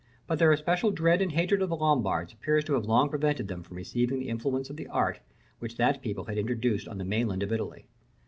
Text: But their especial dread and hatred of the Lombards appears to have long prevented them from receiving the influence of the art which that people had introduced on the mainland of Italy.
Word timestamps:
But 0.25 0.39
their 0.39 0.51
especial 0.51 0.89
dread 0.89 1.21
and 1.21 1.31
hatred 1.33 1.61
of 1.61 1.69
the 1.69 1.75
Lombards 1.75 2.33
appears 2.33 2.63
to 2.63 2.73
have 2.73 2.85
long 2.85 3.07
prevented 3.07 3.47
them 3.47 3.61
from 3.61 3.77
receiving 3.77 4.17
the 4.17 4.29
influence 4.29 4.71
of 4.71 4.75
the 4.75 4.87
art 4.87 5.19
which 5.59 5.75
that 5.77 6.01
people 6.01 6.25
had 6.25 6.39
introduced 6.39 6.87
on 6.87 6.97
the 6.97 7.05
mainland 7.05 7.43
of 7.43 7.53
Italy. 7.53 7.85